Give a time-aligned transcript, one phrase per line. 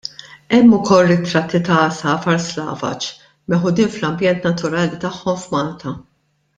[0.53, 3.11] Hemm ukoll ritratti ta' għasafar slavaġ
[3.55, 5.97] meħudin fl-ambjent naturali tagħhom f'Malta.